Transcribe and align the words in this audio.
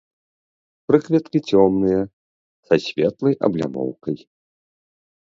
Прыкветкі 0.91 1.39
цёмныя, 1.51 2.01
са 2.71 2.75
светлай 2.89 3.35
аблямоўкай. 3.49 4.17